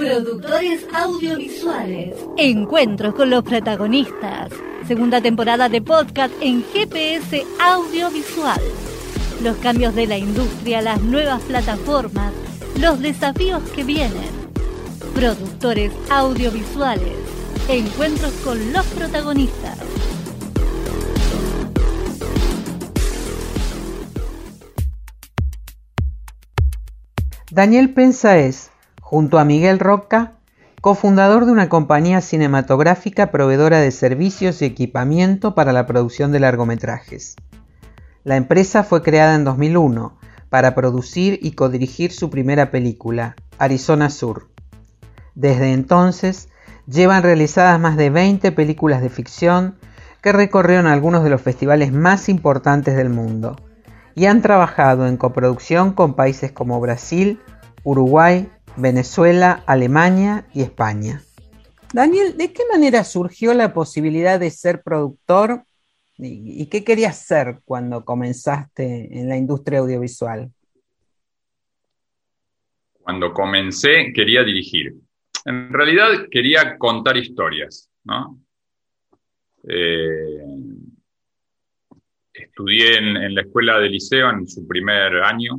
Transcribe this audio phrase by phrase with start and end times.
[0.00, 2.16] Productores audiovisuales.
[2.38, 4.50] Encuentros con los protagonistas.
[4.88, 8.62] Segunda temporada de podcast en GPS Audiovisual.
[9.42, 12.32] Los cambios de la industria, las nuevas plataformas,
[12.80, 14.30] los desafíos que vienen.
[15.14, 17.18] Productores audiovisuales.
[17.68, 19.78] Encuentros con los protagonistas.
[27.50, 28.69] Daniel Pensa es,
[29.10, 30.34] junto a Miguel Roca,
[30.80, 37.34] cofundador de una compañía cinematográfica proveedora de servicios y equipamiento para la producción de largometrajes.
[38.22, 40.16] La empresa fue creada en 2001
[40.48, 44.46] para producir y codirigir su primera película, Arizona Sur.
[45.34, 46.48] Desde entonces,
[46.86, 49.74] llevan realizadas más de 20 películas de ficción
[50.22, 53.56] que recorrieron algunos de los festivales más importantes del mundo
[54.14, 57.40] y han trabajado en coproducción con países como Brasil,
[57.82, 61.22] Uruguay, Venezuela, Alemania y España.
[61.92, 65.64] Daniel, ¿de qué manera surgió la posibilidad de ser productor
[66.18, 70.52] y, qué querías ser cuando comenzaste en la industria audiovisual?
[73.00, 74.94] Cuando comencé quería dirigir.
[75.44, 78.38] En realidad quería contar historias, ¿no?
[79.66, 80.44] Eh,
[82.32, 85.58] estudié en, la escuela de liceo en su primer año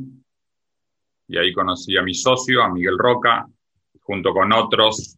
[1.32, 3.46] y ahí conocí a mi socio, a Miguel Roca,
[4.02, 5.16] junto con otros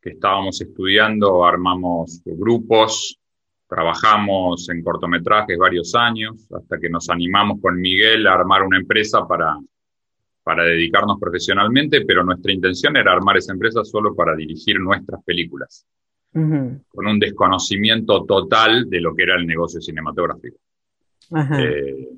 [0.00, 3.18] que estábamos estudiando, armamos grupos,
[3.68, 9.26] trabajamos en cortometrajes varios años, hasta que nos animamos con Miguel a armar una empresa
[9.26, 9.58] para,
[10.44, 15.84] para dedicarnos profesionalmente, pero nuestra intención era armar esa empresa solo para dirigir nuestras películas.
[16.30, 20.58] Con un desconocimiento total de lo que era el negocio cinematográfico.
[21.58, 22.10] Eh,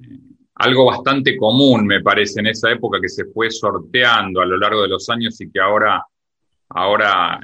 [0.60, 4.82] algo bastante común, me parece, en esa época que se fue sorteando a lo largo
[4.82, 6.04] de los años y que ahora,
[6.69, 7.41] ahora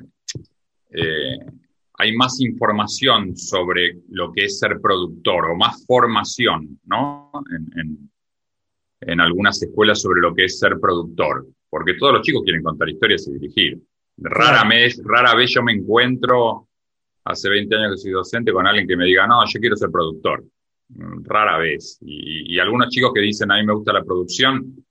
[0.90, 1.38] eh,
[1.94, 7.30] hay más información sobre lo que es ser productor o más formación, ¿no?
[7.74, 8.10] En,
[9.00, 12.90] en algunas escuelas sobre lo que es ser productor, porque todos los chicos quieren contar
[12.90, 13.78] historias y dirigir.
[14.18, 16.68] Rara vez, rara vez yo me encuentro,
[17.24, 19.90] hace 20 años que soy docente, con alguien que me diga, no, yo quiero ser
[19.90, 20.44] productor.
[20.88, 21.98] Rara vez.
[22.02, 24.84] Y, algunos chicos que dicen, a mí me gusta la producción,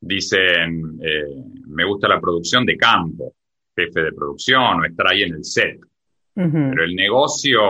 [0.00, 3.34] dicen, eh, me gusta la producción de campo,
[3.76, 5.78] jefe de producción o estar ahí en el set.
[6.34, 7.60] Pero el negocio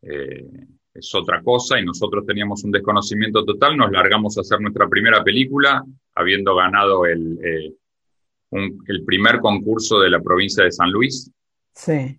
[0.00, 0.46] eh,
[0.94, 5.22] es otra cosa y nosotros teníamos un desconocimiento total, nos largamos a hacer nuestra primera
[5.22, 5.84] película,
[6.14, 7.72] habiendo ganado el, eh,
[8.52, 11.30] el primer concurso de la provincia de San Luis.
[11.74, 12.18] Sí.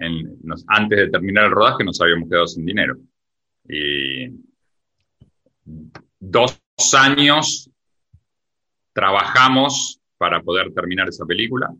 [0.00, 0.24] Y
[0.68, 2.96] antes de terminar el rodaje nos habíamos quedado sin dinero.
[3.68, 4.28] Y
[6.18, 6.60] dos
[6.96, 7.70] años
[8.92, 11.72] trabajamos para poder terminar esa película,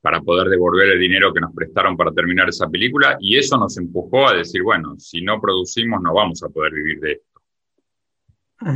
[0.00, 3.76] para poder devolver el dinero que nos prestaron para terminar esa película, y eso nos
[3.76, 7.24] empujó a decir, bueno, si no producimos no vamos a poder vivir de esto.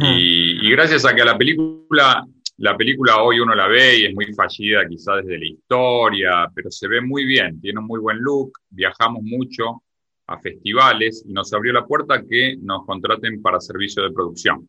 [0.00, 2.26] Y, gracias a que a la película,
[2.62, 6.70] la película hoy uno la ve y es muy fallida quizás desde la historia, pero
[6.70, 9.82] se ve muy bien, tiene un muy buen look, viajamos mucho
[10.28, 14.68] a festivales y nos abrió la puerta que nos contraten para servicio de producción.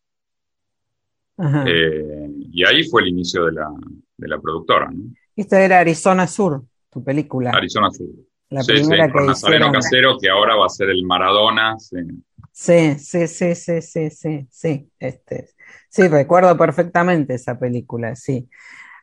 [1.67, 3.69] Eh, y ahí fue el inicio de la,
[4.17, 4.91] de la productora.
[5.35, 7.51] Esta era Arizona Sur, tu película.
[7.51, 8.07] Arizona Sur.
[8.49, 11.75] La primera que Nazareno Casero, que ahora va a ser el Maradona.
[11.77, 15.49] Sí, sí, sí, sí, sí, sí, sí, este,
[15.93, 18.49] sí, recuerdo perfectamente esa película, sí.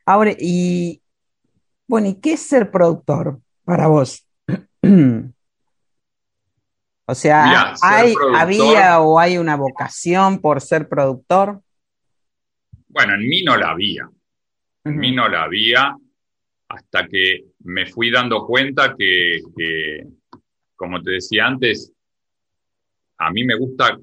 [0.05, 1.01] Ahora, y
[1.87, 4.27] bueno, ¿y qué es ser productor para vos?
[7.05, 11.61] o sea, ¿hay, ¿había o hay una vocación por ser productor?
[12.89, 14.09] Bueno, en mí no la había.
[14.83, 15.95] En mí no la había
[16.67, 20.07] hasta que me fui dando cuenta que, que
[20.75, 21.93] como te decía antes,
[23.17, 23.97] a mí me gusta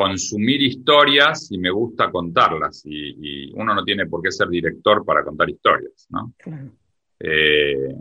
[0.00, 2.80] consumir historias y me gusta contarlas.
[2.86, 6.32] Y, uno no tiene por qué ser director para contar historias, ¿no?
[7.18, 7.94] Eh,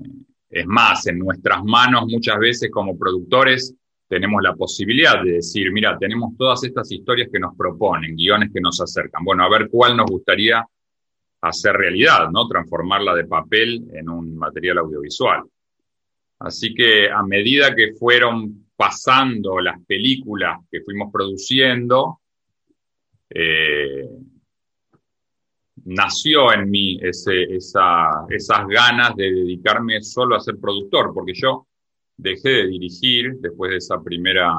[0.49, 3.75] es más, en nuestras manos muchas veces como productores
[4.07, 8.61] tenemos la posibilidad de decir, mira, tenemos todas estas historias que nos proponen, guiones que
[8.61, 9.25] nos acercan.
[9.25, 10.65] Bueno, a ver cuál nos gustaría
[11.41, 12.47] hacer realidad, ¿no?
[12.47, 15.43] Transformarla de papel en un material audiovisual.
[16.39, 22.21] Así que a medida que fueron pasando las películas que fuimos produciendo,
[23.29, 24.07] eh,
[25.83, 31.67] nació en mí esas ganas de dedicarme solo a ser productor, porque yo
[32.15, 34.49] dejé de dirigir después de esa primera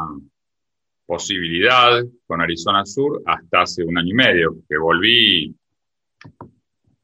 [1.07, 5.57] posibilidad con Arizona Sur hasta hace un año y medio, que volví,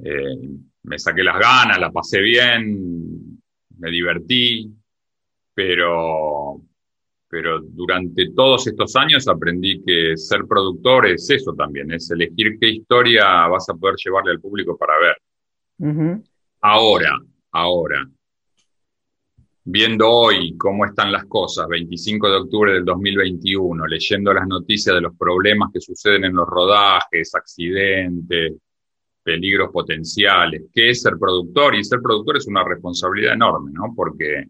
[0.01, 0.39] eh,
[0.83, 3.41] me saqué las ganas, la pasé bien,
[3.79, 4.71] me divertí,
[5.55, 6.61] pero,
[7.37, 12.67] pero durante todos estos años aprendí que ser productor es eso también, es elegir qué
[12.71, 16.23] historia vas a poder llevarle al público para ver.
[16.63, 17.11] Ahora,
[17.53, 18.09] ahora,
[19.65, 25.03] viendo hoy cómo están las cosas, 25 de octubre del 2021, leyendo las noticias de
[25.03, 28.55] los problemas que suceden en los rodajes, accidentes,
[29.23, 33.93] peligros potenciales, qué es ser productor, y ser productor es una responsabilidad enorme, ¿no?
[33.95, 34.47] Porque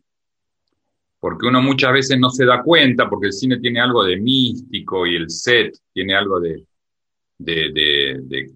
[1.27, 5.05] porque uno muchas veces no se da cuenta, porque el cine tiene algo de místico
[5.09, 6.63] y el set tiene algo de,
[7.37, 8.53] de,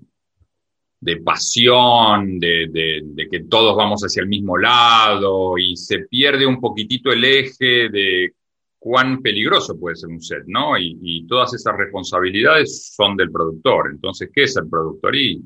[1.25, 7.25] pasión, de, que todos vamos hacia el mismo lado y se pierde un poquitito el
[7.25, 8.35] eje de
[8.79, 10.79] cuán peligroso puede ser un set, ¿no?
[10.79, 13.91] Y, y todas esas responsabilidades son del productor.
[13.91, 15.17] Entonces, ¿qué es el productor?
[15.17, 15.43] Y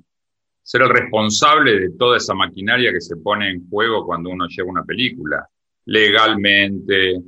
[0.62, 4.68] ser el responsable de toda esa maquinaria que se pone en juego cuando uno lleva
[4.68, 5.48] una película
[5.86, 7.22] legalmente,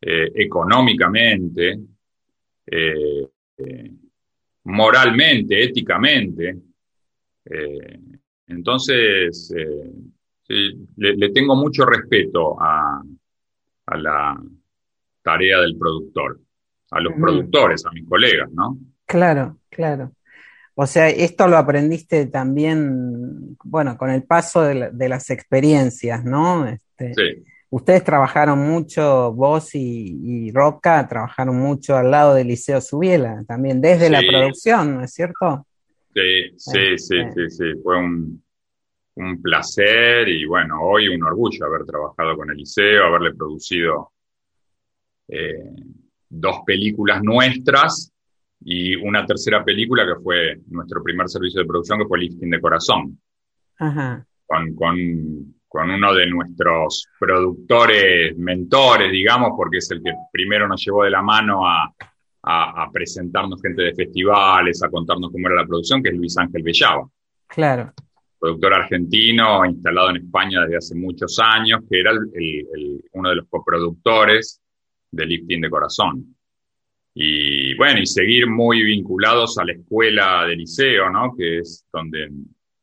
[0.00, 1.80] eh, económicamente,
[2.66, 3.28] eh,
[3.58, 3.92] eh,
[4.64, 6.56] moralmente, éticamente.
[8.48, 9.54] entonces,
[10.96, 13.02] le, tengo mucho respeto a,
[13.98, 14.36] la
[15.22, 16.40] tarea del productor,
[16.90, 18.76] a los productores, a mis colegas, ¿no?
[19.04, 20.12] Claro, claro.
[20.74, 26.66] O sea, esto lo aprendiste también, bueno, con el paso de, las experiencias, ¿no?
[26.66, 27.44] Este, sí.
[27.68, 34.08] Ustedes trabajaron mucho, vos y, Roca trabajaron mucho al lado del Liceo Subiela, también desde
[34.08, 35.66] la producción, ¿no es cierto?
[36.14, 38.42] Sí, sí, sí, sí, sí, fue un,
[39.42, 44.12] placer y bueno, hoy un orgullo haber trabajado con el Liceo, haberle producido
[45.28, 45.72] eh,
[46.28, 48.12] dos películas nuestras
[48.60, 52.60] y una tercera película que fue nuestro primer servicio de producción, que fue Lifting de
[52.60, 53.18] Corazón.
[53.78, 54.26] Ajá.
[54.46, 60.82] Con, con con uno de nuestros productores, mentores, digamos, porque es el que primero nos
[60.82, 61.92] llevó de la mano a,
[62.92, 67.06] presentarnos gente de festivales, a contarnos cómo era la producción, que es Luis Ángel Bellava.
[67.46, 67.92] Claro.
[68.38, 72.12] Productor argentino, instalado en España desde hace muchos años, que era
[73.12, 74.62] uno de los coproductores
[75.10, 76.36] de Lifting de Corazón.
[77.12, 81.34] Y bueno, y seguir muy vinculados a la escuela de liceo, ¿no?
[81.36, 82.30] Que es donde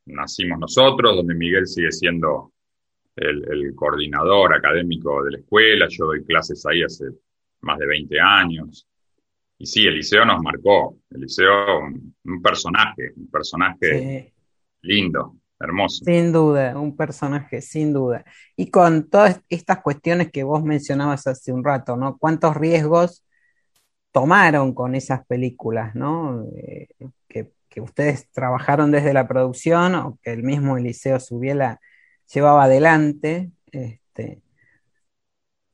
[0.05, 2.52] nacimos nosotros, donde Miguel sigue siendo
[3.15, 7.05] el, coordinador académico de la escuela, yo doy clases ahí hace
[7.61, 8.87] más de 20 años.
[9.57, 14.33] Y sí, el liceo nos marcó, el liceo un, personaje, un personaje
[14.81, 16.03] lindo, hermoso.
[16.03, 18.25] Sin duda, un personaje, sin duda.
[18.55, 22.17] Y con todas estas cuestiones que vos mencionabas hace un rato, ¿no?
[22.17, 23.23] ¿Cuántos riesgos
[24.11, 26.45] tomaron con esas películas, ¿no?
[26.57, 26.87] Eh,
[27.27, 31.79] que, que, ustedes trabajaron desde la producción o que el mismo Eliseo Subiela
[32.33, 33.51] llevaba adelante.
[33.71, 34.41] Este,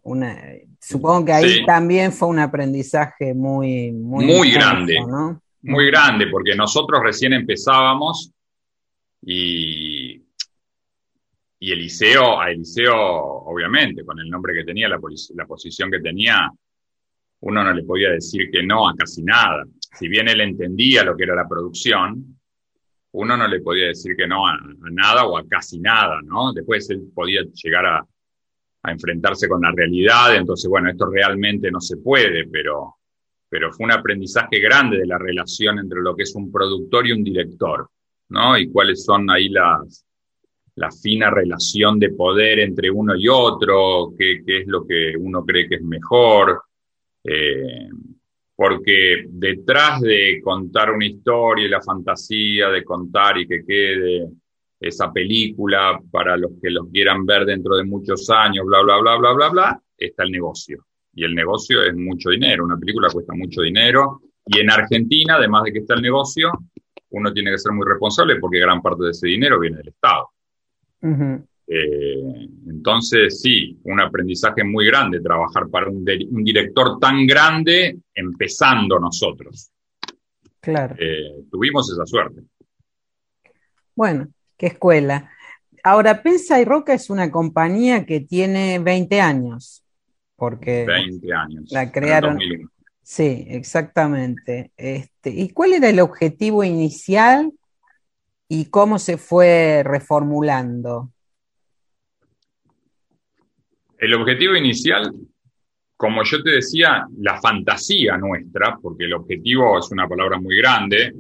[0.03, 0.37] una,
[0.79, 4.97] supongo que ahí también fue un aprendizaje muy, muy, muy grande.
[5.61, 8.31] Muy grande, porque nosotros recién empezábamos
[9.21, 10.23] y,
[11.59, 14.99] y Eliseo, a Eliseo, obviamente, con el nombre que tenía, la,
[15.35, 16.49] la posición que tenía,
[17.41, 19.65] uno no le podía decir que no a casi nada.
[19.79, 22.38] Si bien él entendía lo que era la producción,
[23.11, 24.57] uno no le podía decir que no a,
[24.91, 26.53] nada o a casi nada, ¿no?
[26.53, 28.05] Después él podía llegar a,
[28.81, 32.95] enfrentarse con la realidad, entonces, bueno, esto realmente no se puede, pero,
[33.49, 37.11] pero fue un aprendizaje grande de la relación entre lo que es un productor y
[37.11, 37.89] un director,
[38.29, 38.57] ¿no?
[38.57, 40.05] Y cuáles son ahí las,
[40.75, 45.43] la fina relación de poder entre uno y otro, qué, qué es lo que uno
[45.45, 46.63] cree que es mejor.
[47.21, 47.89] Eh,
[48.59, 54.27] porque detrás de contar una historia y la fantasía de contar y que quede
[54.77, 59.15] esa película para los que los quieran ver dentro de muchos años, bla, bla, bla,
[59.15, 60.85] bla, bla, bla, está el negocio.
[61.13, 64.19] Y el negocio es mucho dinero, una película cuesta mucho dinero.
[64.45, 66.51] Y en Argentina, además de que está el negocio,
[67.11, 70.31] uno tiene que ser muy responsable porque gran parte de ese dinero viene del Estado.
[71.71, 79.69] Eh, entonces, sí, un aprendizaje muy grande trabajar para un, director tan grande empezando nosotros.
[80.59, 80.95] Claro.
[80.97, 82.41] Eh, tuvimos esa suerte.
[83.95, 85.29] Bueno, qué escuela.
[85.83, 89.83] Ahora, Pensa y Roca es una compañía que tiene 20 años,
[90.35, 91.71] porque 20 años.
[91.71, 92.39] La crearon.
[93.03, 94.71] Sí, exactamente.
[94.75, 97.53] Este, ¿Y cuál era el objetivo inicial
[98.47, 101.11] y cómo se fue reformulando?
[103.99, 105.13] El objetivo inicial,
[105.97, 111.13] como yo te decía, la fantasía nuestra, porque el objetivo es una palabra muy grande,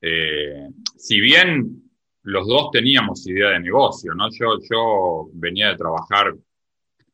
[0.00, 1.82] eh, si bien
[2.22, 4.28] los dos teníamos idea de negocio, ¿no?
[4.30, 6.32] Yo, yo venía de trabajar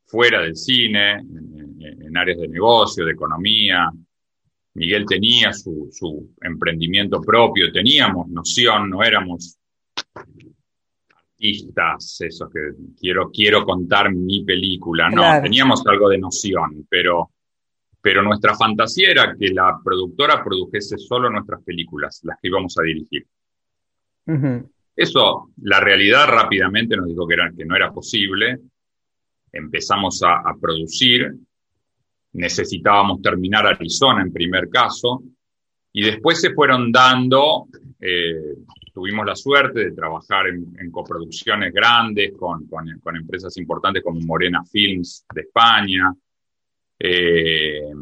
[0.04, 3.90] fuera del cine, en, áreas de negocio, de economía.
[4.74, 9.57] Miguel tenía su, su, emprendimiento propio, teníamos noción, no éramos
[11.38, 12.60] artistas, esos que
[12.98, 17.30] quiero, quiero contar mi película, no, teníamos algo de noción, pero,
[18.00, 22.82] pero nuestra fantasía era que la productora produjese solo nuestras películas, las que íbamos a
[22.82, 23.26] dirigir.
[24.94, 28.58] Eso, la realidad rápidamente nos dijo que, era, que no era posible.
[29.52, 31.34] Empezamos a, producir.
[32.32, 35.22] Necesitábamos terminar Arizona en primer caso.
[35.92, 37.66] Y después se fueron dando,
[38.00, 38.54] eh,
[38.92, 42.68] tuvimos la suerte de trabajar en, coproducciones grandes con,
[43.16, 46.14] empresas importantes como Morena Films de España.
[46.98, 47.92] Eh,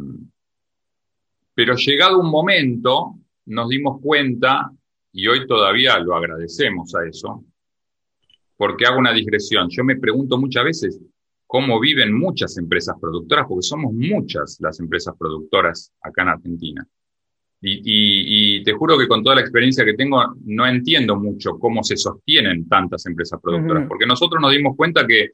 [1.55, 3.15] pero llegado un momento,
[3.47, 4.71] nos dimos cuenta
[5.13, 7.45] y hoy todavía lo agradecemos a eso,
[8.57, 9.69] porque hago una digresión.
[9.71, 11.01] Yo me pregunto muchas veces
[11.47, 16.87] cómo viven muchas empresas productoras, porque somos muchas las empresas productoras acá en Argentina.
[17.61, 21.97] Y, te juro que con toda la experiencia que tengo, no entiendo mucho cómo se
[21.97, 25.31] sostienen tantas empresas productoras, porque nosotros nos dimos cuenta que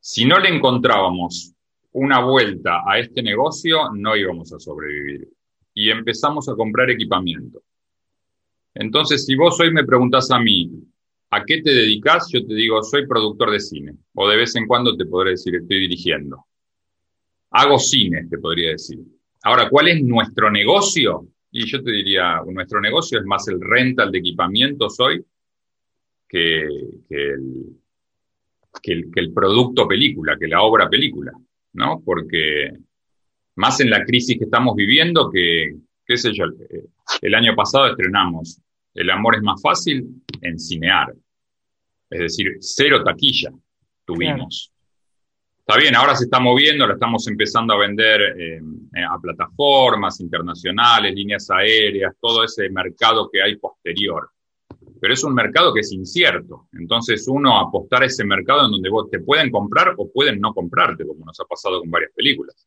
[0.00, 1.52] si no le encontrábamos
[1.92, 5.28] una vuelta a este negocio, no íbamos a sobrevivir.
[5.74, 7.62] Y empezamos a comprar equipamiento.
[8.74, 10.70] Entonces, si vos hoy me preguntás a mí,
[11.30, 12.28] ¿a qué te dedicas?
[12.32, 13.94] Yo te digo, soy productor de cine.
[14.14, 16.46] O de vez en cuando te podré decir, estoy dirigiendo.
[17.50, 19.00] Hago cine, te podría decir.
[19.42, 21.28] Ahora, ¿cuál es nuestro negocio?
[21.50, 25.24] Y yo te diría, nuestro negocio es más el rental de equipamientos hoy
[26.28, 26.62] que,
[27.08, 27.76] el,
[28.82, 31.32] que, el, producto película, que la obra película,
[31.72, 32.02] ¿no?
[32.04, 32.72] Porque
[33.56, 36.44] más en la crisis que estamos viviendo que, qué sé yo,
[37.22, 38.60] el año pasado estrenamos
[38.98, 41.14] el amor es más fácil en cinear.
[42.10, 43.52] Es decir, cero taquilla
[44.04, 44.72] tuvimos.
[45.68, 48.58] Está bien, ahora se está moviendo, lo estamos empezando a vender eh,
[49.06, 54.30] a plataformas internacionales, líneas aéreas, todo ese mercado que hay posterior.
[54.98, 56.68] Pero es un mercado que es incierto.
[56.72, 60.54] Entonces uno apostar a ese mercado en donde vos te pueden comprar o pueden no
[60.54, 62.66] comprarte, como nos ha pasado con varias películas.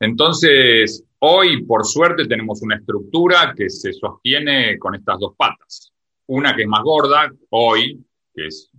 [0.00, 5.90] Entonces, Hoy, por suerte, tenemos una estructura que se sostiene con estas dos patas.
[6.26, 7.98] Una que es más gorda, hoy,
[8.34, 8.70] que es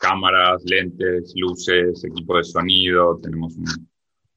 [0.00, 3.66] cámaras, lentes, luces, equipo de sonido, tenemos un,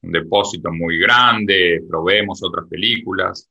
[0.02, 3.50] depósito muy grande, proveemos otras películas,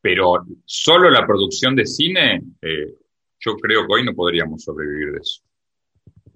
[0.00, 2.94] pero solo la producción de cine, eh,
[3.38, 5.42] yo creo que hoy no podríamos sobrevivir de eso.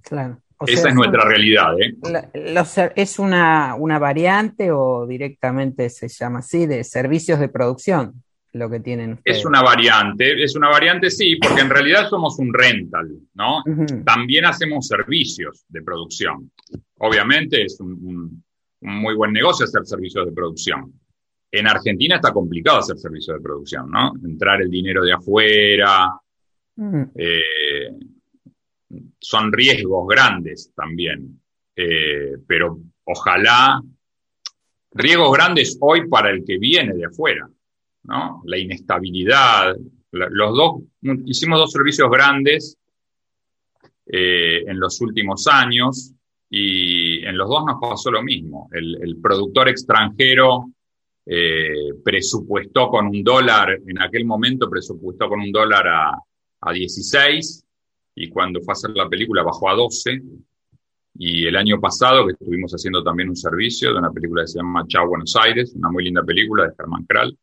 [0.03, 0.43] Claro.
[0.67, 1.73] Esa es nuestra realidad.
[1.81, 1.95] ¿eh?
[2.97, 8.81] ¿Es una, una, variante o directamente se llama así de servicios de producción lo que
[8.81, 9.39] tienen ustedes?
[9.39, 13.63] Es una variante, es una variante sí, porque en realidad somos un rental, ¿no?
[14.05, 16.51] También hacemos servicios de producción.
[16.99, 18.43] Obviamente es un,
[18.81, 20.93] muy buen negocio hacer servicios de producción.
[21.51, 24.13] En Argentina está complicado hacer servicios de producción, ¿no?
[24.25, 26.13] Entrar el dinero de afuera
[29.21, 31.41] son riesgos grandes también,
[31.77, 33.83] eh, pero ojalá,
[34.93, 37.49] riesgos grandes hoy para el que viene de afuera,
[38.09, 38.43] ¿no?
[38.47, 39.77] La inestabilidad,
[40.11, 40.83] los dos,
[41.27, 42.77] hicimos dos servicios grandes
[44.07, 46.13] eh, en los últimos años
[46.49, 48.71] y en los dos nos pasó lo mismo.
[48.73, 50.71] El, productor extranjero
[51.27, 56.13] eh, presupuestó con un dólar, en aquel momento presupuestó con un dólar a,
[56.63, 57.65] a 16
[58.15, 60.23] y cuando fue a hacer la película bajó a 12.
[61.21, 64.59] Y el año pasado, que estuvimos haciendo también un servicio de una película que se
[64.61, 67.37] llama Chao Buenos Aires, una muy linda película de Germán Kral,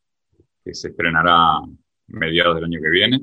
[0.65, 1.59] que se estrenará
[2.07, 3.21] mediados del año que viene.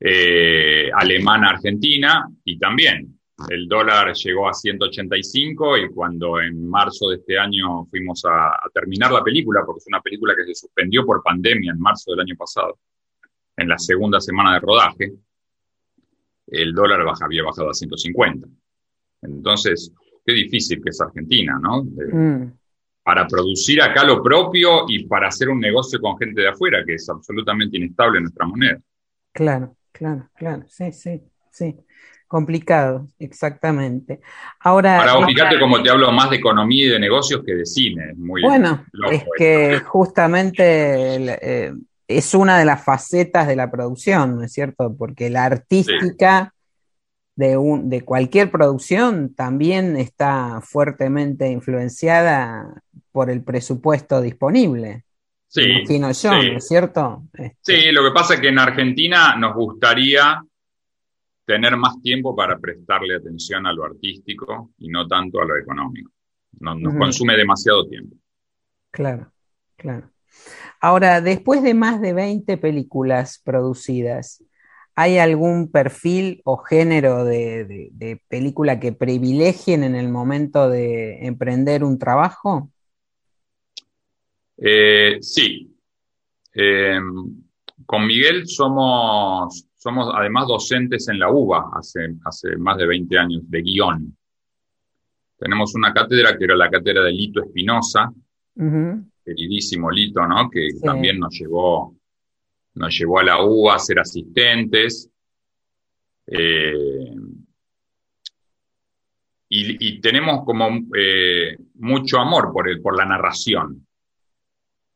[0.00, 3.18] Eh, alemana, Argentina, y también
[3.48, 9.10] el dólar llegó a 185 y cuando en marzo de este año fuimos a, terminar
[9.10, 12.36] la película, porque es una película que se suspendió por pandemia en marzo del año
[12.36, 12.78] pasado,
[13.56, 15.12] en la segunda semana de rodaje,
[16.46, 18.48] el dólar había bajado a 150.
[19.22, 19.92] Entonces,
[20.24, 21.84] qué difícil que es Argentina, ¿no?
[21.84, 22.57] Mm.
[23.08, 26.92] Para producir acá lo propio y para hacer un negocio con gente de afuera, que
[26.92, 28.78] es absolutamente inestable en nuestra moneda.
[29.32, 31.74] Claro, claro, claro, sí, sí, sí.
[32.26, 34.20] Complicado, exactamente.
[34.60, 34.98] Ahora.
[34.98, 38.12] Para fíjate cómo te hablo más de economía y de negocios que de cine.
[38.14, 41.72] Muy bueno, es que justamente eh,
[42.06, 44.94] es una de las facetas de la producción, ¿no es cierto?
[44.94, 46.52] Porque la artística
[47.38, 55.04] de, un, de cualquier producción también está fuertemente influenciada por el presupuesto disponible.
[55.46, 55.62] Sí.
[55.62, 57.22] Imagino yo, ¿no es cierto?
[57.32, 60.42] Este sí, lo que pasa es que en Argentina nos gustaría
[61.44, 66.10] tener más tiempo para prestarle atención a lo artístico y no tanto a lo económico.
[66.58, 68.16] Nos, consume demasiado tiempo.
[68.90, 69.30] Claro,
[69.76, 70.10] claro.
[70.80, 74.42] Ahora, después de más de 20 películas producidas,
[74.98, 82.00] ¿hay algún perfil o género de, película que privilegien en el momento de emprender un
[82.00, 82.72] trabajo?
[84.56, 85.72] Eh, sí.
[86.52, 86.98] Eh,
[87.86, 93.42] con Miguel somos, somos además docentes en la UBA hace, hace más de 20 años
[93.48, 94.16] de guion.
[95.38, 98.12] Tenemos una cátedra que era la cátedra de Lito Espinosa,
[99.24, 100.50] queridísimo Lito, ¿no?
[100.50, 101.94] Que también nos llevó,
[102.74, 105.10] nos llevó a la UBA a ser asistentes.
[106.26, 107.14] Eh,
[109.50, 113.86] y, tenemos como eh, mucho amor por, el, por la narración,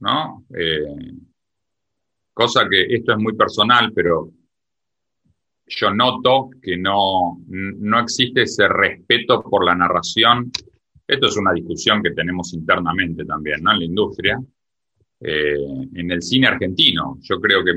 [0.01, 0.45] ¿no?
[0.55, 1.15] Eh,
[2.35, 4.31] cosa que esto es muy personal, pero
[5.67, 10.53] yo noto que no, no existe ese respeto por la narración
[11.13, 13.73] esto es una discusión que tenemos internamente también, ¿no?
[13.73, 14.41] En la industria.
[15.25, 15.57] Eh,
[15.95, 17.73] en el cine argentino, yo creo que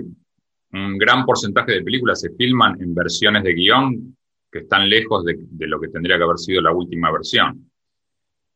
[0.77, 4.17] un gran porcentaje de películas se filman en versiones de guion
[4.51, 7.69] que están lejos de, lo que tendría que haber sido la última versión.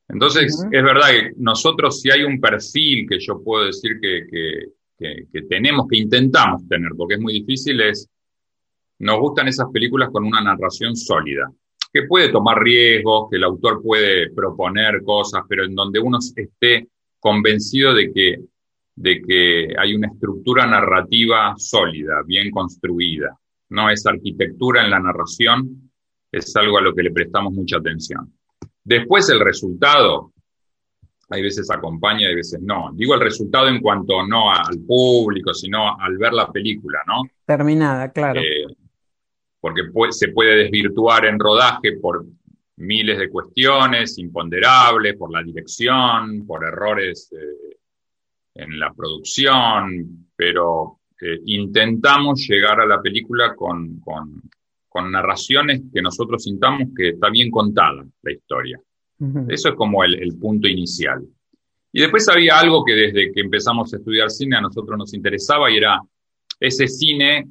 [0.08, 4.26] Entonces, es verdad que nosotros si hay un perfil que yo puedo decir que,
[4.98, 8.10] que, tenemos, que intentamos tener, porque es muy difícil, es,
[9.00, 11.52] nos gustan esas películas con una narración sólida
[11.92, 16.88] que puede tomar riesgos, que el autor puede proponer cosas, pero en donde uno esté
[17.20, 18.40] convencido de que,
[19.00, 23.34] de que hay una estructura narrativa sólida, bien construida.
[23.70, 25.90] No es arquitectura en la narración,
[26.30, 28.34] es algo a lo que le prestamos mucha atención.
[28.84, 30.34] Después el resultado,
[31.30, 32.92] hay veces acompaña, hay veces no.
[32.94, 37.22] Digo el resultado en cuanto no al público, sino al ver la película, ¿no?
[37.46, 38.42] Terminada, claro.
[38.42, 38.66] Eh,
[39.62, 42.26] porque se puede desvirtuar en rodaje por
[42.76, 47.78] miles de cuestiones imponderables, por la dirección, por errores eh,
[48.62, 54.42] en la producción, pero eh, intentamos llegar a la película con, con,
[55.12, 58.78] narraciones que nosotros sintamos que está bien contada la historia.
[59.48, 61.26] Eso es como el, el punto inicial.
[61.94, 65.72] Y después había algo que desde que empezamos a estudiar cine a nosotros nos interesaba
[65.72, 66.02] y era
[66.60, 67.48] ese cine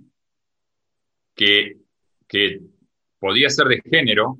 [1.34, 1.78] que
[2.28, 2.60] que
[3.18, 4.38] podía ser de género,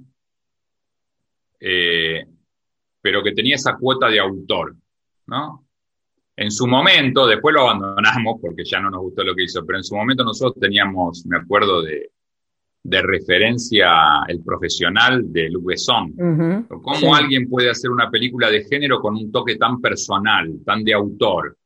[1.58, 2.24] eh,
[3.00, 4.76] pero que tenía esa cuota de autor,
[5.26, 5.64] ¿no?
[6.40, 9.78] En su momento, después lo abandonamos porque ya no nos gustó lo que hizo, pero
[9.78, 12.10] en su momento nosotros teníamos, me acuerdo de,
[12.84, 13.88] referencia
[14.28, 16.14] El Profesional de Luc Besson.
[16.68, 20.94] ¿Cómo alguien puede hacer una película de género con un toque tan personal, tan de
[20.94, 21.58] autor?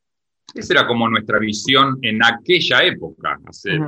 [0.55, 3.79] Esa era como nuestra visión en aquella época, hace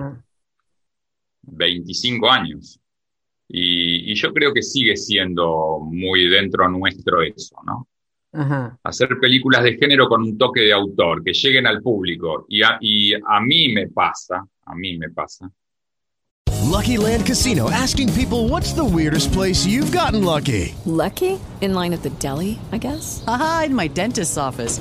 [1.41, 2.79] 25 años.
[3.49, 7.89] Y, yo creo que sigue siendo muy dentro nuestro eso, ¿no?
[8.83, 12.47] Hacer películas de género con un toque de autor, que lleguen al público.
[12.49, 15.51] Y a, y a mí me pasa, a mí me pasa.
[16.65, 20.75] Lucky Land Casino, asking people what's the weirdest place you've gotten lucky.
[20.87, 21.39] Lucky?
[21.61, 23.23] In line at the deli, I guess.
[23.27, 24.81] Aha, in my dentist's office.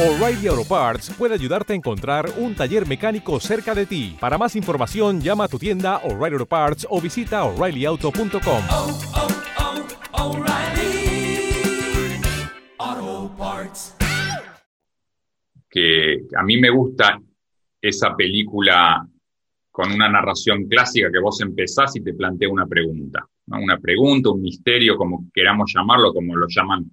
[0.00, 4.16] O'Reilly Auto Parts puede ayudarte a encontrar un taller mecánico cerca de ti.
[4.18, 8.62] Para más información, llama a tu tienda O'Reilly Auto Parts o visita O'ReillyAuto.com.
[15.68, 17.18] que a mí me gusta
[17.80, 19.06] esa película
[19.70, 24.42] con una narración clásica que vos empezás y te plantea una pregunta, una pregunta, un
[24.42, 26.90] misterio, como queramos llamarlo, como lo llaman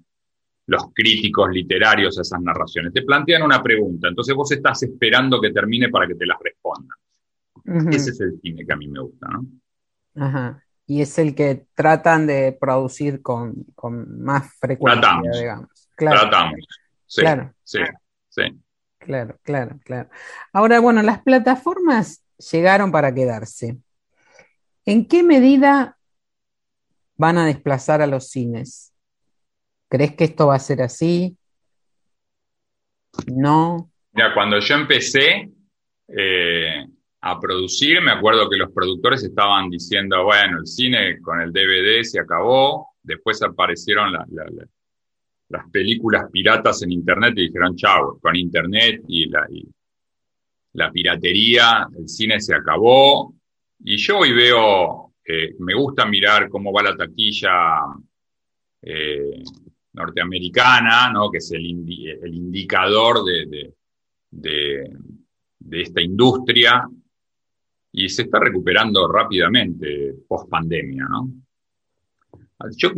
[0.70, 2.94] los críticos literarios a esas narraciones.
[2.94, 6.98] Te plantean una pregunta, entonces vos estás esperando que termine para que te las respondan.
[7.92, 9.46] Ese es el cine que a mí me gusta, ¿no?
[10.24, 10.64] Ajá.
[10.86, 13.66] Y es el que tratan de producir con,
[14.08, 15.40] más frecuencia, Tratamos.
[15.40, 15.90] digamos.
[15.96, 16.60] Tratamos.
[17.06, 17.54] Sí, claro.
[17.64, 17.80] sí,
[18.30, 18.42] sí.
[19.00, 20.10] Claro, claro, claro.
[20.54, 23.78] Ahora, bueno, las plataformas llegaron para quedarse.
[24.86, 25.98] ¿En qué medida
[27.18, 28.89] van a desplazar a los cines?
[29.90, 31.36] ¿Crees que esto va a ser así?
[33.28, 33.92] No.
[34.14, 35.50] Mira, cuando yo empecé
[36.08, 36.86] eh,
[37.22, 42.04] a producir, me acuerdo que los productores estaban diciendo, bueno, el cine con el DVD
[42.04, 44.68] se acabó, después aparecieron la- la- la-
[45.50, 49.48] las películas piratas en Internet y dijeron, chau, con Internet y la,
[50.74, 53.34] la piratería, el cine se acabó.
[53.84, 57.52] Y yo hoy veo, eh, me gusta mirar cómo va la taquilla
[58.84, 59.42] eh,
[60.00, 61.30] norteamericana, ¿no?
[61.30, 63.74] que es el, indi- el indicador de,
[64.32, 64.90] de-
[65.72, 66.88] esta industria,
[67.92, 71.06] y se está recuperando rápidamente post pandemia.
[71.10, 71.30] ¿no?
[72.78, 72.92] Yo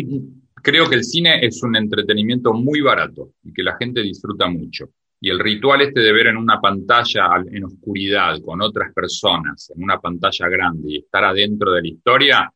[0.61, 4.89] creo que el cine es un entretenimiento muy barato y que la gente disfruta mucho.
[5.19, 9.71] Y el ritual este de ver en una pantalla al- en oscuridad con otras personas,
[9.75, 12.53] en una pantalla grande y estar adentro de la historia,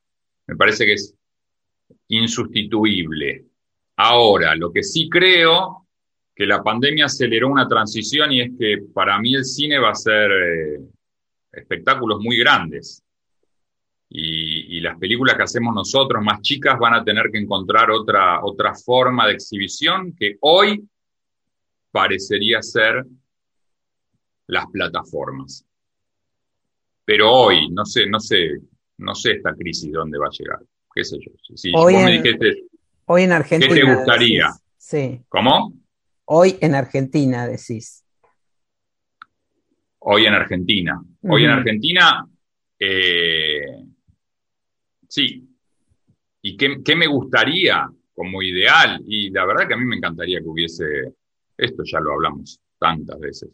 [0.48, 1.14] me parece que es
[2.10, 3.46] insustituible.
[3.98, 5.88] Ahora, lo que sí creo
[6.36, 9.96] que la pandemia aceleró una transición y es que para mí el cine va a
[9.96, 10.80] ser eh,
[11.52, 13.02] espectáculos muy grandes.
[14.10, 18.44] Y, y las películas que hacemos nosotros más chicas van a tener que encontrar otra,
[18.44, 20.88] otra forma de exhibición que hoy
[21.92, 23.06] parecería ser
[24.48, 25.66] las plataformas.
[27.06, 28.58] Pero hoy, no sé, no sé,
[28.98, 30.60] no sé esta crisis dónde va a llegar.
[30.94, 31.32] ¿Qué sé yo?
[31.56, 32.66] Si vos me dijiste,
[33.06, 33.74] Hoy en Argentina.
[33.74, 34.46] ¿qué te gustaría?
[34.48, 34.62] decís.
[34.78, 35.74] Sí, ¿Cómo?
[36.26, 38.04] hoy en Argentina decís.
[40.00, 41.02] Hoy en Argentina.
[41.22, 41.52] Hoy en.
[41.52, 42.28] Argentina,
[42.80, 43.84] eh,
[45.08, 45.48] sí.
[46.42, 49.02] ¿Y qué, qué me gustaría como ideal?
[49.08, 50.86] Y la verdad que a mí me encantaría que hubiese,
[51.58, 53.50] esto ya lo hablamos tantas veces,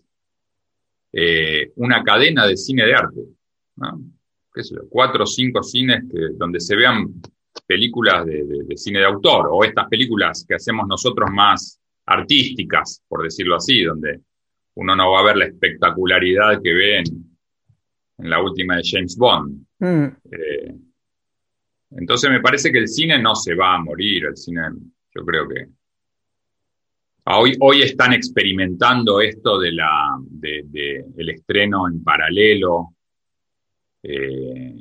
[1.13, 3.21] eh, una cadena de cine de arte.
[3.77, 4.01] ¿no?
[4.53, 4.89] ¿Qué sé yo?
[4.89, 7.21] Cuatro o cinco cines que, donde se vean
[7.73, 13.01] películas de, de- de cine de autor o estas películas que hacemos nosotros más artísticas,
[13.07, 14.19] por decirlo así, donde
[14.75, 17.05] uno no va a ver la espectacularidad que ve en,
[18.19, 19.49] en la última de James Bond.
[19.79, 20.05] Mm,
[20.37, 20.75] Eh,
[22.01, 24.61] entonces me parece que el cine no se va a morir, el cine
[25.15, 25.67] yo creo que...
[27.25, 29.91] Ah, Hoy, hoy están experimentando esto de la,
[30.43, 32.95] de, de el estreno en paralelo
[34.03, 34.73] eh,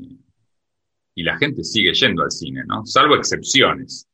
[1.20, 2.85] y la gente sigue yendo al cine, ¿no?
[2.87, 4.06] Salvo excepciones,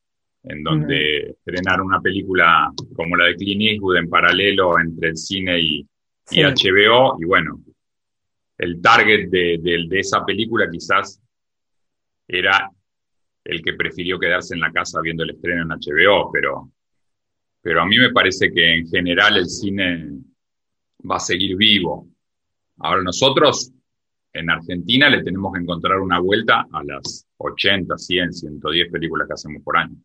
[0.43, 5.61] en donde estrenar una película como la de Clint Eastwood en paralelo entre el cine
[5.61, 5.87] y.
[6.43, 7.61] HBO, y bueno,
[8.59, 11.21] el target de, de- de esa película quizás
[12.27, 12.69] era
[13.45, 16.73] el que prefirió quedarse en la casa viendo el estreno en HBO, pero,
[17.63, 20.11] pero a mí me parece que en general el cine
[21.09, 22.09] va a seguir vivo.
[22.79, 23.71] Ahora nosotros
[24.39, 29.35] en Argentina le tenemos que encontrar una vuelta a las 80, 100, 110 películas que
[29.35, 29.97] hacemos por año.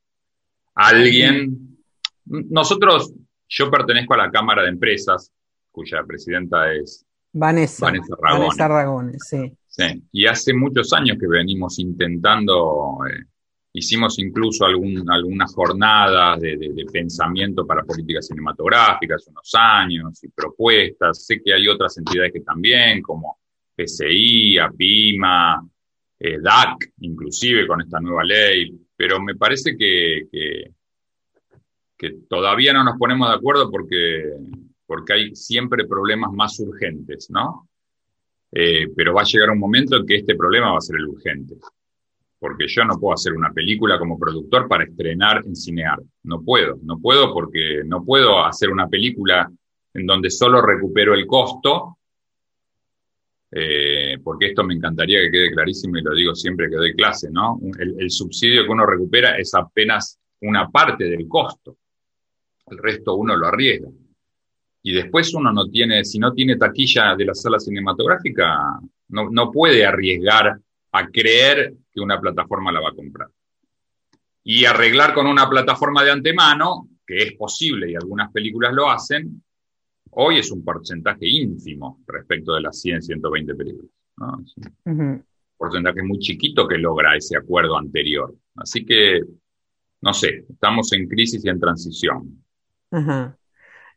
[0.75, 1.77] Alguien,
[2.25, 3.13] nosotros,
[3.49, 5.31] yo pertenezco a la Cámara de Empresas,
[5.71, 7.85] cuya presidenta es Vanessa.
[7.85, 8.39] Vanessa Ragone.
[8.45, 9.53] Vanessa Ragone, sí.
[9.67, 13.23] Sí, y hace muchos años que venimos intentando, eh,
[13.73, 20.27] hicimos incluso algún, algunas jornadas de, de- de pensamiento para políticas cinematográficas, unos años, y
[20.29, 21.25] propuestas.
[21.25, 23.37] Sé que hay otras entidades que también, como
[23.83, 25.67] PCI, APIMA,
[26.19, 30.71] eh, DAC, inclusive con esta nueva ley, pero me parece que, que,
[31.97, 34.33] que todavía no nos ponemos de acuerdo porque,
[34.85, 37.67] porque hay siempre problemas más urgentes, ¿no?
[38.51, 41.07] Eh, pero va a llegar un momento en que este problema va a ser el
[41.07, 41.55] urgente.
[42.37, 45.99] Porque yo no puedo hacer una película como productor para estrenar en Cinear.
[46.23, 49.49] No puedo, no puedo porque no puedo hacer una película
[49.93, 51.97] en donde solo recupero el costo,
[53.51, 57.29] eh, porque esto me encantaría que quede clarísimo y lo digo siempre que doy clase,
[57.29, 57.59] ¿no?
[57.77, 61.77] El, el subsidio que uno recupera es apenas una parte del costo.
[62.67, 63.89] El resto uno lo arriesga.
[64.83, 69.51] Y después uno no tiene, si no tiene taquilla de la sala cinematográfica, no, no
[69.51, 70.57] puede arriesgar
[70.93, 73.27] a creer que una plataforma la va a comprar.
[74.43, 79.43] Y arreglar con una plataforma de antemano, que es posible y algunas películas lo hacen,
[80.11, 83.91] hoy es un porcentaje ínfimo respecto de las 100, 120 películas.
[84.17, 84.39] ¿no?
[84.45, 84.53] Es
[84.85, 85.25] un
[85.57, 88.33] porcentaje muy chiquito que logra ese acuerdo anterior.
[88.55, 89.21] Así que,
[90.01, 92.43] no sé, estamos en crisis y en transición.
[92.91, 93.37] Ajá.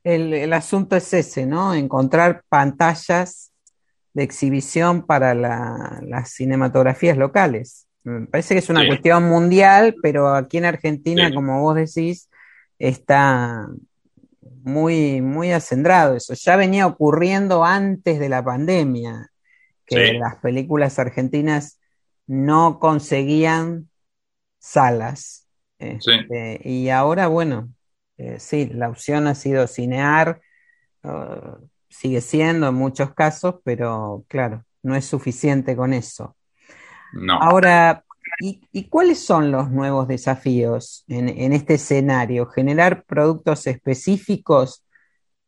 [0.03, 1.75] El, el asunto es ese, ¿no?
[1.75, 3.53] Encontrar pantallas
[4.13, 7.89] de exhibición para la- las cinematografías locales.
[8.05, 8.87] Me parece que es una Sí.
[8.89, 11.35] cuestión mundial, pero aquí en Argentina, Sí.
[11.35, 12.31] como vos decís,
[12.79, 13.67] está
[14.65, 16.35] muy, muy acendrado eso.
[16.35, 19.31] Ya venía ocurriendo antes de la pandemia,
[19.87, 20.19] que Sí.
[20.19, 21.81] las películas argentinas
[22.27, 23.91] no conseguían
[24.59, 25.47] salas.
[25.79, 27.69] Este, Y ahora, bueno,
[28.17, 30.41] eh, sí, la opción ha sido cinear,
[31.03, 36.37] uh, sigue siendo en muchos casos, pero claro, no es suficiente con eso.
[37.13, 37.35] No.
[37.35, 38.04] Ahora,
[38.41, 42.47] ¿y, y cuáles son los nuevos desafíos en, en este escenario?
[42.47, 44.85] ¿Generar productos específicos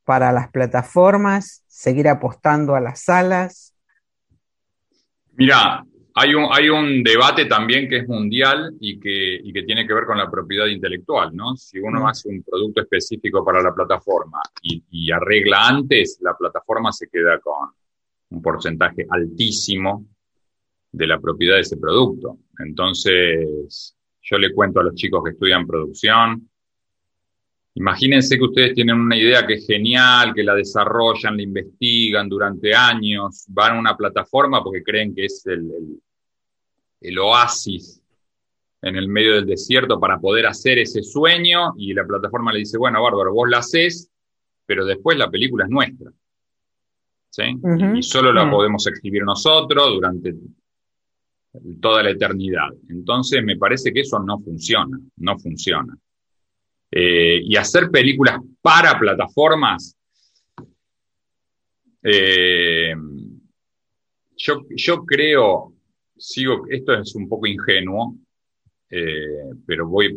[0.04, 1.64] para las plataformas?
[1.66, 3.74] ¿Seguir apostando a las salas?
[5.32, 5.84] Mira,
[6.14, 9.92] hay un, hay un debate también que es mundial y que, y que tiene que
[9.92, 11.54] ver con la propiedad intelectual, ¿no?
[11.56, 16.90] Si uno hace un producto específico para la plataforma y, y arregla antes, la plataforma
[16.90, 17.68] se queda con
[18.30, 20.06] un porcentaje altísimo
[20.96, 22.38] de la propiedad de ese producto.
[22.58, 26.48] Entonces, yo le cuento a los chicos que estudian producción,
[27.78, 32.74] Imagínense que ustedes tienen una idea que es genial, que la desarrollan, la investigan durante
[32.74, 36.02] años, van a una plataforma porque creen que es el, el-
[37.02, 38.00] el oasis
[38.80, 42.78] en el medio del desierto para poder hacer ese sueño y la plataforma le dice,
[42.78, 44.10] bueno, bárbaro, vos la haces,
[44.64, 46.10] pero después la película es nuestra.
[47.98, 48.50] Y solo la Mm.
[48.50, 50.34] podemos exhibir nosotros durante
[51.80, 52.68] toda la eternidad.
[52.88, 55.96] Entonces me parece que eso no funciona, no funciona.
[56.90, 59.96] Eh, y hacer películas para plataformas,
[62.02, 62.94] eh,
[64.36, 65.74] yo, yo creo,
[66.16, 68.16] sigo, esto es un poco ingenuo,
[68.88, 70.16] eh, pero voy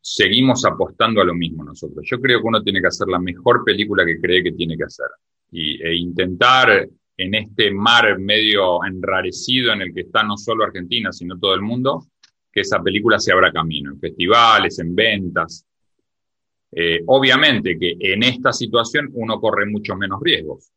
[0.00, 2.06] seguimos apostando a lo mismo nosotros.
[2.08, 4.84] Yo creo que uno tiene que hacer la mejor película que cree que tiene que
[4.84, 5.08] hacer
[5.50, 11.12] y, e intentar en este mar medio enrarecido en el que está no solo Argentina,
[11.12, 12.06] sino todo el mundo,
[12.52, 15.66] que esa película se abra camino, en festivales, en ventas.
[16.72, 20.70] Eh, obviamente que en esta situación uno corre muchos menos riesgos,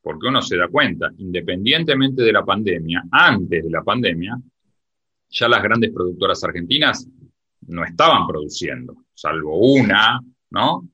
[0.00, 4.36] porque uno se da cuenta, independientemente de la pandemia, antes de la pandemia,
[5.30, 7.08] ya las grandes productoras argentinas
[7.68, 10.88] no estaban produciendo, salvo una, ¿no?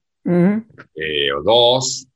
[0.95, 2.07] Eh, o dos,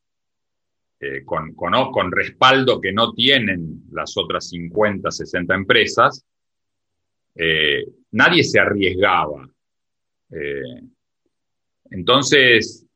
[1.02, 6.24] eh, con, con, respaldo que no tienen las otras 50, 60 empresas,
[7.34, 9.48] eh, nadie se arriesgaba.
[10.30, 10.80] Eh,
[11.90, 12.86] entonces,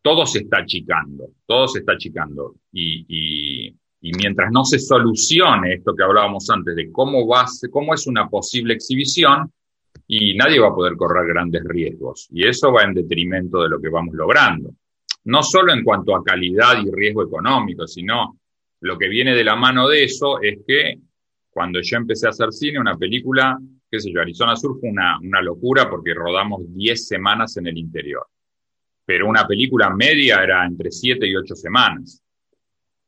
[0.00, 2.54] todo se está achicando, todo se está achicando.
[2.70, 3.76] Y, y-
[4.16, 8.74] mientras no se solucione esto que hablábamos antes de cómo, va cómo es una posible
[8.74, 9.50] exhibición,
[10.06, 12.28] y nadie va a poder correr grandes riesgos.
[12.30, 14.70] Y eso va en detrimento de lo que vamos logrando.
[15.24, 18.38] No solo en cuanto a calidad y riesgo económico, sino
[18.80, 20.98] lo que viene de la mano de eso es que
[21.50, 23.58] cuando yo empecé a hacer cine, una película,
[23.90, 27.78] qué sé yo, Arizona Sur fue una, una locura porque rodamos 10 semanas en el
[27.78, 28.26] interior.
[29.06, 32.22] Pero una película media era entre 7 y 8 semanas.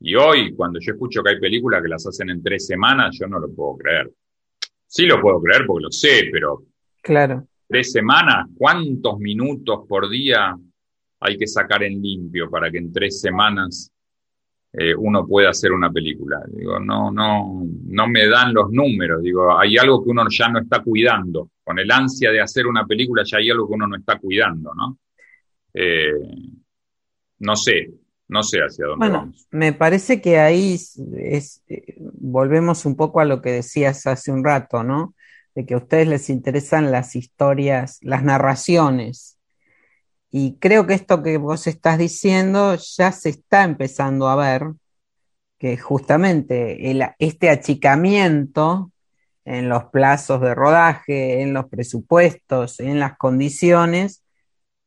[0.01, 3.27] Y hoy, cuando yo escucho que hay películas que las hacen en 3 semanas, yo
[3.27, 4.11] no lo puedo creer.
[4.87, 6.63] Sí lo puedo creer porque lo sé, pero
[7.03, 7.47] Claro.
[7.69, 10.57] tres semanas, ¿cuántos minutos por día
[11.21, 13.91] hay que sacar en limpio para que en tres semanas
[14.73, 16.43] eh, uno pueda hacer una película?
[16.49, 19.23] Digo, no, no, no me dan los números.
[19.23, 21.51] Digo, hay algo que uno ya no está cuidando.
[21.65, 24.73] Con el ansia de hacer una película ya hay algo que uno no está cuidando,
[24.75, 24.99] ¿no?
[25.75, 26.13] Eh,
[27.39, 27.91] no sé,
[28.29, 29.47] no sé hacia dónde Bueno, vamos.
[29.51, 34.45] me parece que ahí es, eh, volvemos un poco a lo que decías hace un
[34.45, 35.15] rato, ¿no?
[35.55, 39.36] De que a ustedes les interesan las historias, las narraciones.
[40.39, 44.71] Y creo que esto que vos estás diciendo ya se está empezando a ver,
[45.59, 48.93] que justamente el- este achicamiento
[49.47, 54.25] en los plazos de rodaje, en los presupuestos, en las condiciones,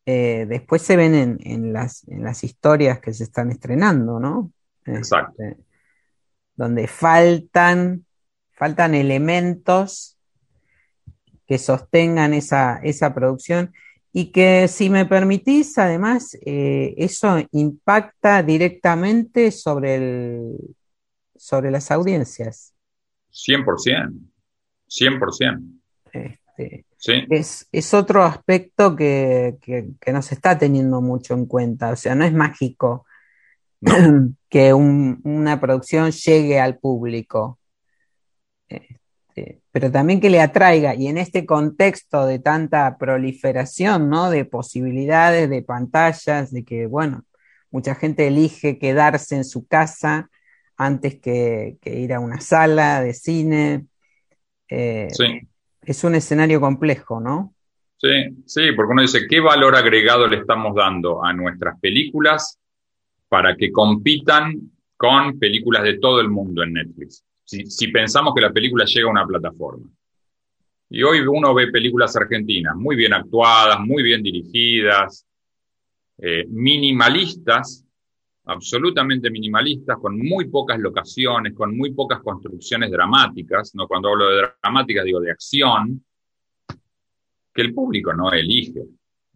[0.05, 4.51] eh, después se ven en, en las, en las historias que se están estrenando, ¿no?
[4.85, 5.41] Exacto.
[5.41, 5.63] Este,
[6.55, 8.05] donde faltan,
[8.51, 10.15] faltan elementos
[11.47, 13.73] que sostengan esa, esa producción
[14.11, 20.57] y que, si me permitís, además, eh, eso impacta directamente sobre el,
[21.35, 22.73] sobre las audiencias.
[23.31, 24.13] 100%,
[24.87, 25.61] 100%.
[26.11, 27.13] Este, Sí.
[27.29, 31.91] es, es otro aspecto que, que- que no se está teniendo mucho en cuenta.
[31.91, 33.05] O sea, no es mágico
[34.49, 37.59] que un- una producción llegue al público.
[38.69, 38.98] Eh,
[39.29, 44.29] este, pero también que le atraiga, y en este contexto de tanta proliferación, ¿no?
[44.29, 47.23] De posibilidades, de pantallas, de que, bueno,
[47.71, 50.29] mucha gente elige quedarse en su casa
[50.77, 53.85] antes que, ir a una sala de cine.
[54.67, 55.41] Eh, sí.
[55.83, 57.53] Es un escenario complejo, ¿no?
[57.97, 62.57] Sí, sí, porque uno dice, ¿qué valor agregado le estamos dando a nuestras películas
[63.27, 64.53] para que compitan
[64.95, 67.25] con películas de todo el mundo en Netflix?
[67.49, 69.89] Si, pensamos que la película llega a una plataforma.
[70.87, 75.25] Y hoy uno ve películas argentinas muy bien actuadas, muy bien dirigidas,
[76.19, 77.83] eh, minimalistas,
[78.45, 83.87] absolutamente minimalistas, con muy pocas locaciones, con muy pocas construcciones dramáticas, ¿no?
[83.87, 86.05] cuando hablo de dramáticas digo de acción,
[87.53, 88.83] que el público no elige.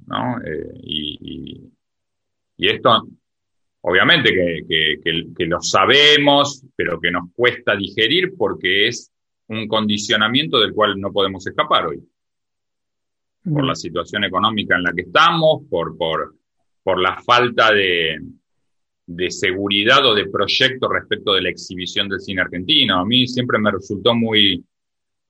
[0.05, 0.39] ¿no?
[0.39, 1.71] Eh, y,
[2.57, 3.07] esto,
[3.83, 4.31] obviamente
[4.67, 4.99] que,
[5.35, 9.11] que, lo sabemos, pero que nos cuesta digerir porque es
[9.47, 12.03] un condicionamiento del cual no podemos escapar hoy.
[13.43, 16.35] Por la situación económica en la que estamos, por, por,
[16.81, 18.19] por la falta de,
[19.05, 22.99] de seguridad o de proyecto respecto de la exhibición del cine argentino.
[22.99, 24.63] A mí siempre me resultó muy,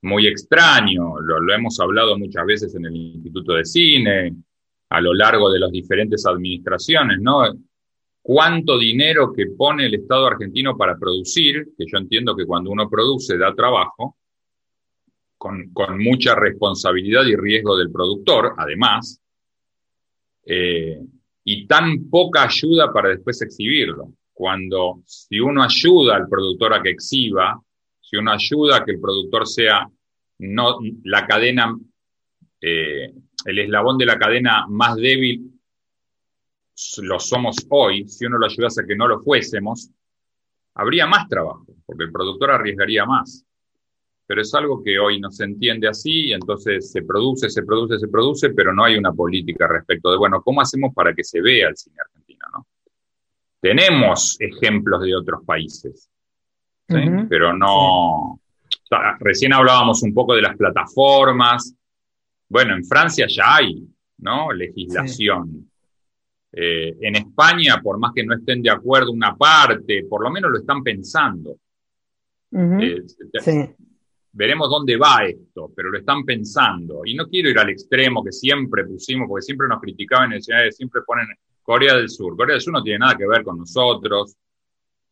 [0.02, 4.36] muy extraño, lo, hemos hablado muchas veces en el Instituto de Cine,
[4.90, 7.42] a lo largo de las diferentes administraciones, ¿no?
[8.26, 11.74] ¿Cuánto dinero que pone el Estado argentino para producir?
[11.76, 14.16] Que yo entiendo que cuando uno produce da trabajo,
[15.36, 19.20] con, mucha responsabilidad y riesgo del productor, además,
[20.46, 21.00] eh,
[21.44, 24.14] y tan poca ayuda para después exhibirlo.
[24.32, 27.60] Cuando si uno ayuda al productor a que exhiba,
[28.00, 29.86] si uno ayuda a que el productor sea
[30.38, 31.76] no la cadena,
[32.58, 33.12] eh,
[33.44, 35.53] el eslabón de la cadena más débil,
[37.02, 39.90] lo somos hoy, si uno lo ayudase a que no lo fuésemos,
[40.74, 43.44] habría más trabajo, porque el productor arriesgaría más.
[44.26, 47.98] Pero es algo que hoy no se entiende así y entonces se produce, se produce,
[47.98, 51.42] se produce, pero no hay una política respecto de, bueno, ¿cómo hacemos para que se
[51.42, 52.44] vea el cine argentino?
[52.52, 52.66] ¿no?
[53.60, 56.10] Tenemos ejemplos de otros países,
[56.86, 58.40] pero no,
[59.20, 61.74] recién hablábamos un poco de las plataformas.
[62.48, 63.86] Bueno, en Francia ya hay,
[64.18, 64.52] ¿no?
[64.52, 65.70] Legislación.
[66.56, 70.52] Eh, en España, por más que no estén de acuerdo una parte, por lo menos
[70.52, 71.56] lo están pensando.
[72.52, 73.02] Eh,
[74.30, 77.02] veremos dónde va esto, pero lo están pensando.
[77.04, 80.72] Y no quiero ir al extremo que siempre pusimos, porque siempre nos criticaban en el
[80.72, 81.26] siempre ponen
[81.62, 82.36] Corea del Sur.
[82.36, 84.36] Corea del Sur no tiene nada que ver con nosotros.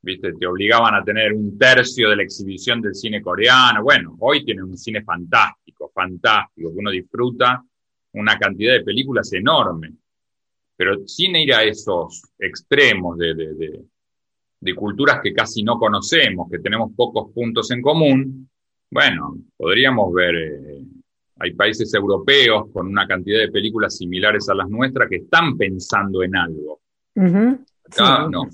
[0.03, 0.33] ¿viste?
[0.35, 3.83] Te obligaban a tener un tercio de la exhibición del cine coreano.
[3.83, 7.65] Bueno, hoy tienen un cine fantástico, fantástico, que uno disfruta
[8.13, 9.93] una cantidad de películas enorme.
[10.77, 13.85] Pero sin ir a esos extremos de, de,
[14.61, 18.49] de, culturas que casi no conocemos, que tenemos pocos puntos en común,
[18.91, 20.85] bueno, podríamos ver, eh,
[21.39, 26.23] hay países europeos con una cantidad de películas similares a las nuestras que están pensando
[26.23, 26.81] en algo.
[27.15, 28.49] Acá no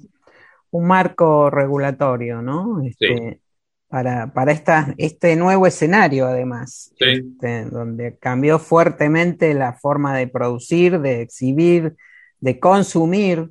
[0.70, 2.82] un marco regulatorio, ¿no?
[2.82, 3.40] Este,
[3.88, 11.00] para, para esta, este nuevo escenario, además, este, donde cambió fuertemente la forma de producir,
[11.00, 11.96] de exhibir,
[12.40, 13.50] de consumir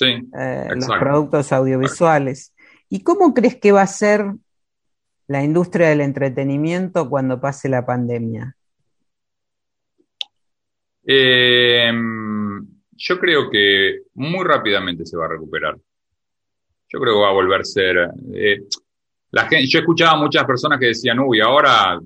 [0.00, 2.54] eh, los productos audiovisuales.
[2.88, 4.24] ¿Y cómo crees que va a ser
[5.26, 8.56] la industria del entretenimiento cuando pase la pandemia?
[11.04, 15.76] Em, yo creo que muy rápidamente se va a recuperar
[16.92, 17.96] yo creo que va a volver a ser.
[18.34, 18.64] Eh,
[19.30, 21.98] la gente, yo escuchaba a muchas personas que decían, uy, ahora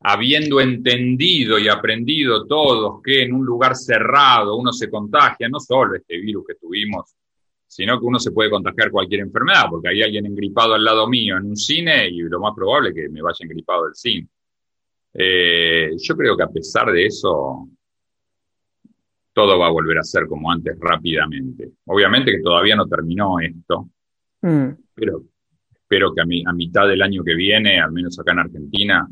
[0.00, 5.96] habiendo entendido y aprendido todos que en un lugar cerrado uno se contagia, no solo
[5.96, 7.14] este virus que tuvimos,
[7.66, 11.36] sino que uno se puede contagiar cualquier enfermedad, porque hay alguien engripado al lado mío
[11.36, 14.26] en un cine y lo más probable es que me vaya engripado del cine.
[15.12, 17.68] Eh, yo creo que a pesar de eso,
[19.32, 21.70] todo va a volver a ser como antes rápidamente.
[21.86, 23.88] Obviamente que todavía no terminó esto,
[24.42, 24.68] mm.
[24.94, 25.24] pero
[25.72, 29.08] espero que a, mitad del año que viene, al menos acá en Argentina,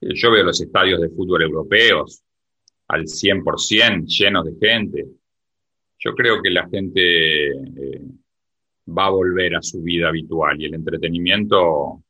[0.00, 2.22] yo veo los estadios de fútbol europeos
[2.88, 5.06] al 100% llenos de gente.
[5.98, 8.02] Yo creo que la gente eh,
[8.88, 12.02] va a volver a su vida habitual y el entretenimiento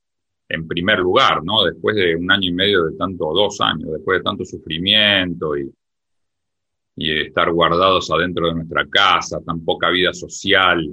[0.48, 1.64] en primer lugar, ¿no?
[1.64, 5.72] Después de un año y medio de tanto, dos años, después de tanto sufrimiento y,
[6.96, 10.90] y estar guardados adentro de nuestra casa, tan poca vida social.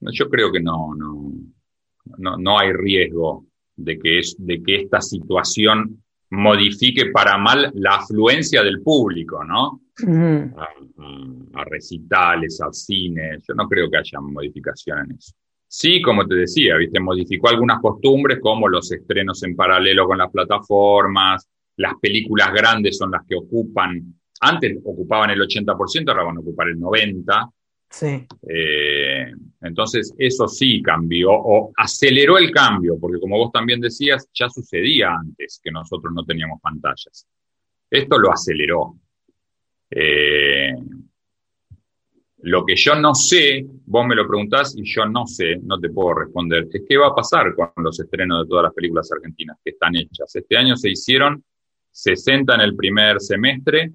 [0.00, 3.46] Yo creo que no, no, no, hay riesgo
[3.84, 9.80] de que, es, de que esta situación modifique para mal la afluencia del público, ¿no?
[11.54, 13.38] a, recitales, al cine.
[13.46, 15.34] Yo no creo que haya modificación en eso.
[15.66, 16.98] Sí, como te decía, ¿viste?
[16.98, 23.12] modificó algunas costumbres como los estrenos en paralelo con las plataformas, las películas grandes son
[23.12, 27.52] las que ocupan, antes ocupaban el 80%, ahora van a ocupar el 90%.
[27.90, 28.24] Sí.
[28.48, 29.32] Eh,
[29.62, 35.12] entonces, eso sí cambió o aceleró el cambio, porque como vos también decías, ya sucedía
[35.12, 37.26] antes que nosotros no teníamos pantallas.
[37.90, 38.94] Esto lo aceleró.
[39.90, 40.72] Eh,
[42.42, 45.90] lo que yo no sé, vos me lo preguntás y yo no sé, no te
[45.90, 49.58] puedo responder, es qué va a pasar con los estrenos de todas las películas argentinas
[49.62, 50.34] que están hechas.
[50.34, 51.44] Este año se hicieron
[51.90, 53.92] 60 en el primer semestre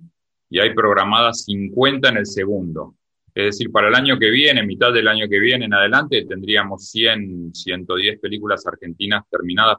[0.49, 2.95] y hay programadas 50 en el segundo.
[3.35, 6.89] Es decir, para el año que viene, mitad del año que viene en adelante, tendríamos
[6.89, 9.77] 100, 110 películas argentinas terminadas.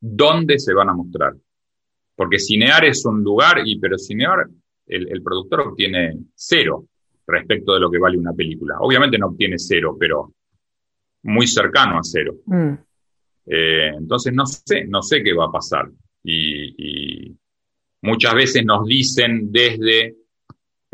[0.00, 1.34] ¿Dónde se van a mostrar?
[2.16, 4.48] Porque Cinear es un lugar, y pero Cinear,
[4.88, 6.88] el, el productor obtiene cero
[7.26, 8.76] respecto de lo que vale una película.
[8.80, 10.34] Obviamente no obtiene cero, pero
[11.22, 12.36] muy cercano a cero.
[12.46, 12.72] Mm.
[13.46, 15.88] Eh, entonces no sé, no sé qué va a pasar.
[16.24, 17.36] Y, y,
[18.02, 20.16] muchas veces nos dicen desde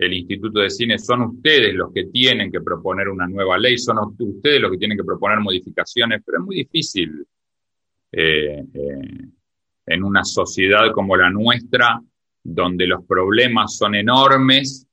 [0.03, 3.99] el Instituto de Cine, son ustedes los que tienen que proponer una nueva ley, son
[4.19, 7.27] ustedes los que tienen que proponer modificaciones, pero es muy difícil
[8.13, 9.29] eh, eh,
[9.87, 12.01] en una sociedad como la nuestra,
[12.43, 14.87] donde los problemas son enormes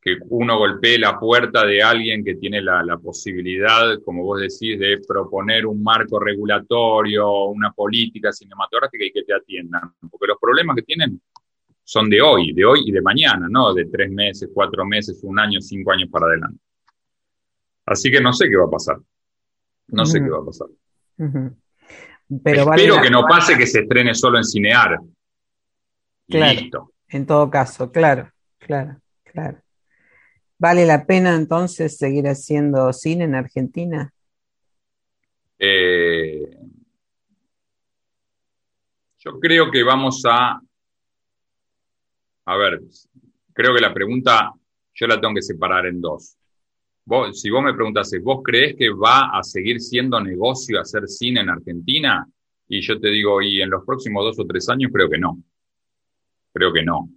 [0.00, 4.78] que uno golpee la puerta de alguien que tiene la, la, posibilidad, como vos decís,
[4.78, 9.92] de proponer un marco regulatorio, una política cinematográfica y que te atiendan.
[10.08, 11.20] Porque los problemas que tienen
[11.88, 15.38] son de hoy, de hoy y de mañana, no de tres meses, cuatro meses, un
[15.38, 16.60] año, cinco años para adelante.
[17.86, 18.98] Así que no sé qué va a pasar.
[19.86, 20.10] No uh -huh.
[20.10, 20.68] sé qué va a pasar.
[20.68, 21.56] Uh -huh.
[22.44, 24.98] Pero Espero vale que no pase que se estrene solo en Cinear.
[26.28, 26.92] Claro, listo.
[27.08, 29.58] En todo caso, claro, claro, claro.
[30.58, 34.12] ¿Vale la pena entonces seguir haciendo cine en Argentina?
[35.58, 36.50] Eh,
[39.20, 40.60] yo creo que vamos a...
[42.48, 42.80] A ver,
[43.52, 44.50] creo que la pregunta
[44.94, 46.34] yo la tengo que separar en dos.
[47.04, 51.42] Vos, si vos me preguntases, ¿vos crees que va a seguir siendo negocio hacer cine
[51.42, 52.26] en Argentina?
[52.66, 55.38] Y yo te digo, y en los próximos dos o tres años creo que no.
[56.54, 57.10] Creo que no.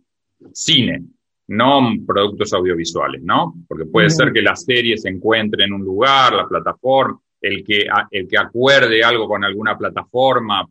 [0.52, 1.02] Cine,
[1.48, 3.54] no productos audiovisuales, ¿no?
[3.70, 7.88] Porque puede ser que la serie se encuentre en un lugar, la plataforma, el que,
[8.12, 10.68] el que acuerde algo con alguna plataforma.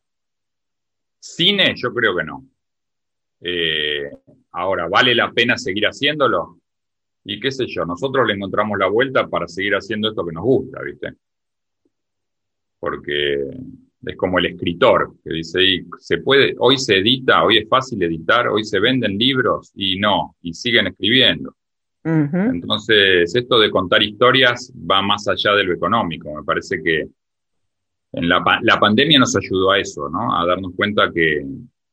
[1.18, 2.44] Cine, yo creo que no.
[3.40, 4.10] Eh,
[4.52, 6.58] ahora, ¿vale la pena seguir haciéndolo?
[7.24, 10.44] Y qué sé yo, nosotros le encontramos la vuelta para seguir haciendo esto que nos
[10.44, 11.14] gusta, ¿viste?
[12.78, 13.46] Porque
[14.06, 18.02] es como el escritor que dice, y se puede, hoy se edita, hoy es fácil
[18.02, 21.54] editar, hoy se venden libros y no, y siguen escribiendo.
[22.02, 22.50] Uh -huh.
[22.54, 26.34] Entonces, esto de contar historias va más allá de lo económico.
[26.34, 27.06] Me parece que
[28.12, 30.34] en la, la pandemia nos ayudó a eso, ¿no?
[30.34, 31.44] A darnos cuenta que,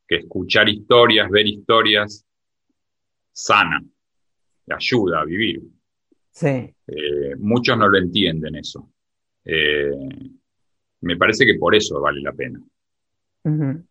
[0.08, 2.24] que escuchar historias, ver historias,
[3.30, 3.84] sana,
[4.74, 5.62] ayuda a vivir.
[6.30, 6.74] Sí.
[6.86, 8.90] Eh, muchos no lo entienden eso.
[9.44, 9.90] Eh,
[11.02, 12.60] me parece que por eso vale la pena.
[13.44, 13.84] Uh -huh.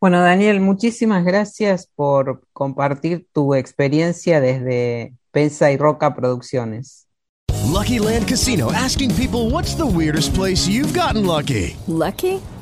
[0.00, 7.08] Bueno, Daniel, muchísimas gracias por compartir tu experiencia desde Pensa y Roca Producciones.
[7.72, 11.76] Lucky Land Casino asking people what's the weirdest place you've gotten lucky.
[11.88, 12.40] Lucky?